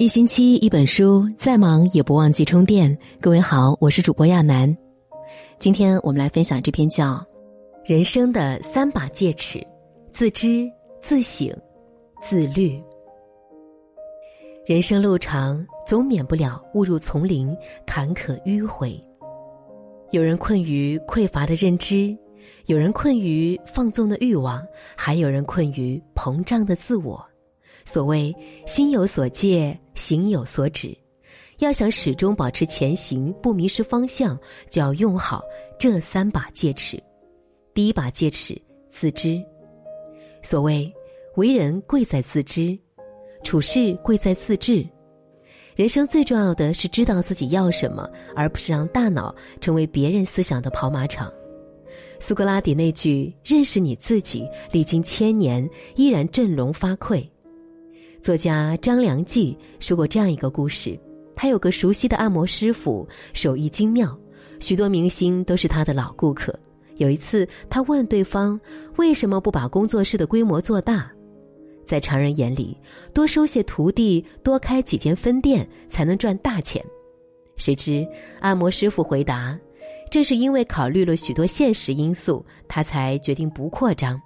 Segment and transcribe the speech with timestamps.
[0.00, 2.96] 一星期一本书，再忙也不忘记充电。
[3.20, 4.74] 各位好，我是主播亚楠。
[5.58, 7.16] 今天我们来分享这篇叫
[7.84, 9.62] 《人生的三把戒尺：
[10.10, 10.66] 自知、
[11.02, 11.54] 自省、
[12.22, 12.78] 自律》。
[14.64, 17.54] 人生路长，总免不了误入丛林，
[17.84, 18.98] 坎坷迂回。
[20.12, 22.16] 有人困于匮乏的认知，
[22.64, 27.22] 有人困于放纵的欲望，还有人困于膨胀的自我。
[27.92, 28.32] 所谓
[28.68, 30.96] 心有所戒，行有所止。
[31.58, 34.38] 要想始终保持前行，不迷失方向，
[34.70, 35.42] 就要用好
[35.76, 37.02] 这三把戒尺。
[37.74, 38.56] 第一把戒尺，
[38.90, 39.42] 自知。
[40.40, 40.88] 所谓
[41.34, 42.78] 为人贵在自知，
[43.42, 44.86] 处事贵在自治。
[45.74, 51.28] 人生最重要的是知道自己要什么，而不是让大脑成为别人思想的跑马场。
[52.20, 57.28] 苏格拉底那句“认识你自己”，历经千年依然振聋发聩。
[58.22, 60.98] 作家张良记说过这样一个故事：
[61.34, 64.16] 他有个熟悉的按摩师傅，手艺精妙，
[64.60, 66.56] 许多明星都是他的老顾客。
[66.96, 68.60] 有一次，他问对方
[68.96, 71.10] 为什么不把工作室的规模做大？
[71.86, 72.76] 在常人眼里，
[73.14, 76.84] 多收些徒弟，多开几间分店，才能赚大钱。
[77.56, 78.06] 谁知
[78.40, 79.58] 按摩师傅回答
[80.10, 84.20] ：“正是因为考虑了许多现实因素，他才决定不扩张。”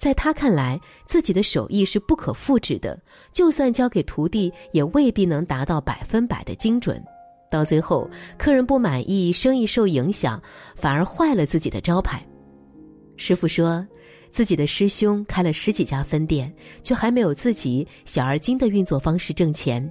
[0.00, 2.98] 在他看来，自己的手艺是不可复制的，
[3.34, 7.02] 就算交给徒弟，也未必能达到百分百的精准。
[7.50, 10.40] 到最后，客人不满意，生意受影响，
[10.74, 12.26] 反而坏了自己的招牌。
[13.18, 13.86] 师傅说，
[14.30, 16.50] 自己的师兄开了十几家分店，
[16.82, 19.86] 却还没有自己小而精的运作方式挣钱。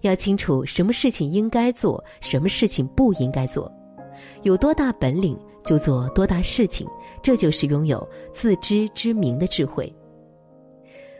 [0.00, 3.70] 要清楚什么事情应该做，什么事情不应该做，
[4.42, 5.38] 有多大本领。
[5.66, 6.86] 就做多大事情，
[7.20, 9.92] 这就是拥有自知之明的智慧。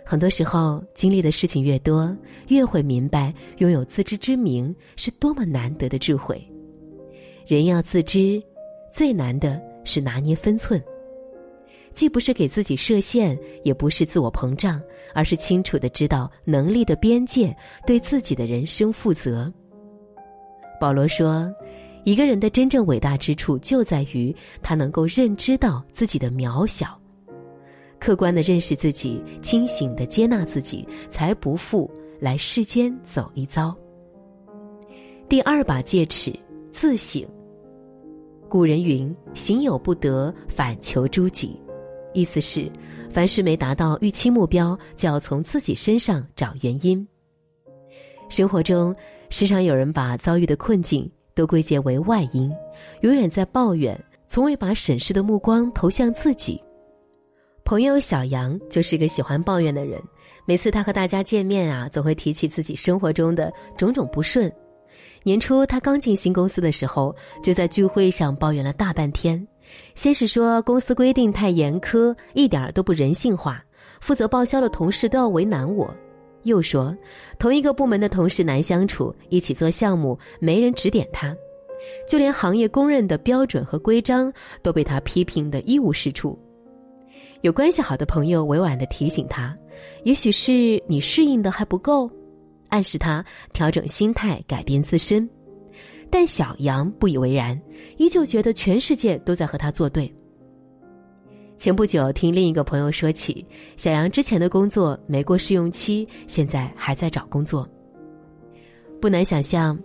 [0.04, 2.16] 很多时候，经历的事情越多，
[2.46, 6.40] 越会明白拥有自知之明是多么难得的智慧。
[7.44, 8.40] 人要自知，
[8.92, 10.80] 最难的是拿捏分寸，
[11.92, 14.80] 既不是给自己设限，也不是自我膨胀，
[15.12, 17.54] 而是清楚的知道能力的边界，
[17.84, 19.52] 对自己的人生负责。
[20.80, 21.52] 保罗说。
[22.06, 26.96] 一个人的真正伟大之处，就在于他能够认知到自己的渺小，
[27.98, 31.90] 客观的认识自己，清醒的接纳自己，才不负
[32.20, 33.76] 来世间走一遭。
[35.28, 36.32] 第二把戒尺，
[36.70, 37.26] 自省。
[38.48, 41.60] 古人云：“行有不得，反求诸己。”
[42.14, 42.70] 意思是，
[43.10, 47.04] 凡事没达到预期目标，就要从自己身上找原因。
[48.28, 48.94] 生活中，
[49.28, 51.10] 时常有人把遭遇的困境。
[51.36, 52.52] 都归结为外因，
[53.02, 56.60] 永远在抱怨，从未把审视的目光投向自己。
[57.62, 60.02] 朋友小杨就是个喜欢抱怨的人，
[60.46, 64.50] 每次他和大家见面啊，总会提起自己生活中的种种不顺。
[65.24, 69.46] 年初他刚进新公司的时候，就在聚会上抱怨了大半天。
[69.96, 73.62] 先是说公司规定太严苛，一点都不人性化，
[74.00, 75.92] 负责报销的同事都要为难我。
[76.46, 76.96] 又说，
[77.38, 81.36] 同一个部门的同事难相处，一起做项目没人指点他，
[82.08, 86.38] 就连行业公认的标准和规章都被他批评的一无是处。
[87.42, 89.56] 有关系好的朋友委婉的提醒他，
[90.04, 92.10] 也许是你适应的还不够，
[92.68, 95.28] 暗示他调整心态，改变自身。
[96.08, 97.60] 但小杨不以为然，
[97.98, 100.12] 依旧觉得全世界都在和他作对。
[101.58, 103.44] 前不久，听另一个朋友说起，
[103.76, 107.68] 小杨之前的工作没过试用期，现在还在找工作。
[109.00, 109.78] 不难想象，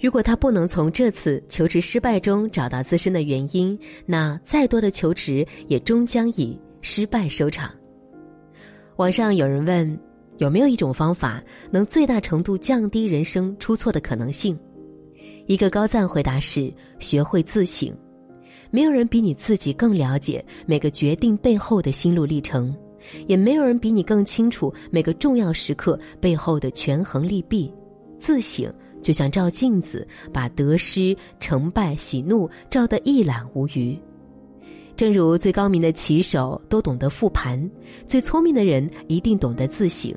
[0.00, 7.70] 如果他不能从这次求职失败中找到自身的原因，那再多的求职也终将以失败收场。
[8.96, 9.98] 网上有人问，
[10.38, 14.58] 有没有一种方法能最大程度降低人生出错的可能性？
[15.46, 17.94] 一个高赞回答是：学会自省。
[18.70, 22.74] 没有人比你自己更了解每个决定背后的心路历程，
[23.26, 27.72] 也没有人比你更清楚每个重要时刻背后的权衡利弊。
[28.18, 28.72] 自省
[29.02, 33.98] 就像照镜子，把得失、成败、喜怒照得一览无余。
[34.94, 37.70] 正如最高明的棋手都懂得复盘，
[38.06, 40.14] 最聪明的人一定懂得自省。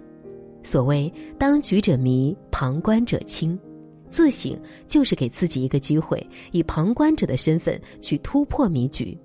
[0.62, 3.58] 所谓“当局者迷，旁观者清”。
[4.14, 4.56] 自省
[4.88, 9.18] 就是给自己一个机会，以旁观者的身份去突破迷局。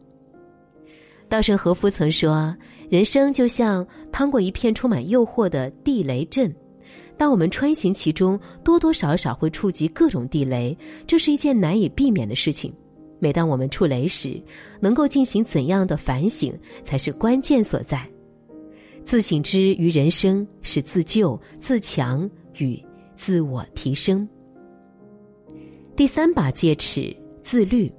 [1.29, 2.57] 稻盛和夫曾说
[2.89, 6.51] ：“人生就像趟过一片充满诱惑的地雷阵，
[7.19, 10.75] 当我们穿行其中，多多少少会触及各种地雷，
[11.07, 12.73] 这是一件难以避免的事情。
[13.19, 14.43] 每当我们触雷时，
[14.81, 16.51] 能够进行怎样的反省，
[16.83, 18.09] 才是关键所在。
[19.05, 22.83] 自省之于人生，是自救、自强与
[23.15, 24.27] 自我提升。
[25.99, 27.13] 第三把戒尺，
[27.43, 27.93] 自律。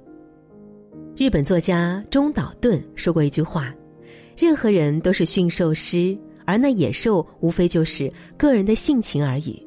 [1.14, 3.74] 日本作家中岛盾说过一句话
[4.38, 6.16] ：“任何人都是驯兽师，
[6.46, 9.62] 而那野兽无非就是个人的性情而已。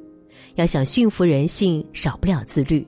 [0.56, 2.84] 要想驯服人性，少不了自律。”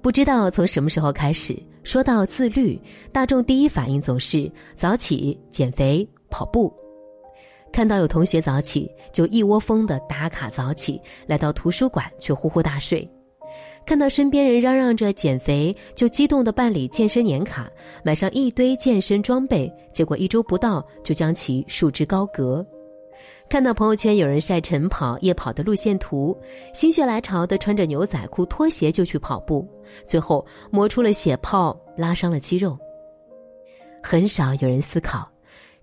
[0.00, 6.72] 不知道从什么时候开始，说到自律，大众第一反应总是早起、减肥、跑步。
[7.72, 13.10] 看到有同学早起，就一窝蜂的打卡早起，来到图书馆却呼呼大睡。
[13.86, 17.70] 看到身边人嚷嚷着减肥，就激动地办理健身年卡，
[18.02, 22.66] 买上一堆健身装备，结果一周不到就将其束之高阁。
[23.48, 26.36] 看到朋友圈有人晒晨跑、夜跑的路线图，
[26.74, 29.64] 心血来潮地穿着牛仔裤、拖鞋就去跑步，
[30.04, 32.76] 最后磨出了血泡，拉伤了肌肉。
[34.02, 35.30] 很少有人思考，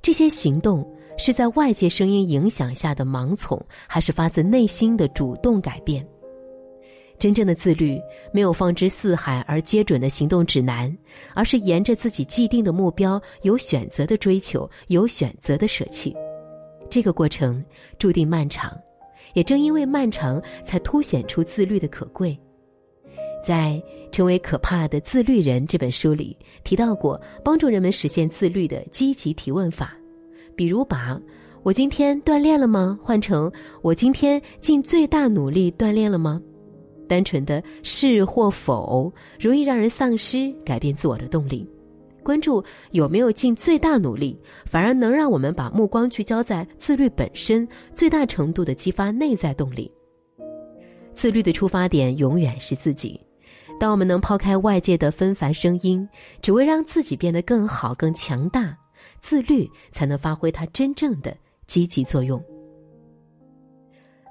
[0.02, 0.86] 这些行动
[1.18, 3.58] 是在外界声音影响下的盲从，
[3.88, 6.06] 还是发自内心的主动改变。
[7.20, 8.00] 真正的自律，
[8.34, 10.96] 没有放之四海而皆准的行动指南，
[11.34, 16.16] 而是沿着自己既定的目标，有选择的追求，有选择的舍弃。
[16.90, 17.64] 这个过程
[17.98, 18.78] 注定漫长，
[19.34, 22.38] 也正因为漫长，才凸显出自律的可贵。
[23.44, 29.98] 在《成为可怕的自律人》这本书里提到过，帮助人们实现自律的积极提问法，
[30.56, 31.20] 比如把
[31.64, 33.52] “我今天锻炼了吗”换成
[33.82, 36.42] “我今天尽最大努力锻炼了吗”。
[37.14, 41.70] 单纯的是或否，容易让人丧失改变自我的动力。
[42.24, 49.92] 关注有没有尽最大努力，反而能让我们把目光聚焦在自律本身，最大程度的激发内在动力。
[51.14, 53.22] 自律的出发点永远是自己。
[53.80, 56.10] 当我们能抛开外界的纷繁声音，
[56.42, 58.76] 只为让自己变得更好、更强大，
[59.22, 61.38] 自律才能发挥它真正的
[61.68, 62.44] 积极作用。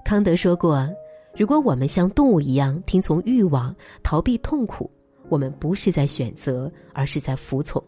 [0.04, 0.92] 康德说过。
[1.34, 4.90] 如果我们像动物一样听从欲望、逃避痛苦，
[5.28, 7.82] 我们不是在选择，而是在服从。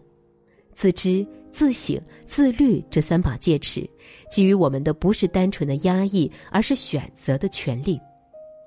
[0.75, 3.89] 自知、自省、自律这三把戒尺，
[4.35, 8.01] 给予我们的不是单纯的压抑，而是选择的权利。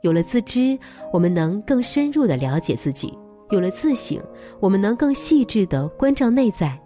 [0.04, 0.78] 有了自知，
[1.12, 3.10] 我们能更深入的了解自己；
[3.50, 4.22] 有了自省，
[4.60, 6.80] 我们能更细致的关照内在；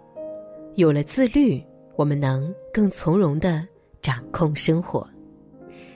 [0.74, 1.62] 有了自律，
[1.94, 3.64] 我们能更从容的
[4.00, 5.06] 掌控生活。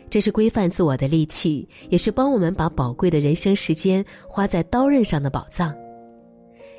[0.08, 5.74] 这是规范自我的利器，也是帮我们把宝贵的人生时间花在刀刃上的宝藏。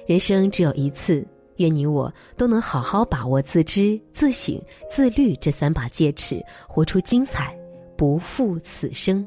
[0.06, 1.26] 人生只有一次，
[1.58, 7.54] 愿你我都能好好把握自知、自省、自律这三把戒尺，活出精彩，
[7.98, 9.26] 不负此生。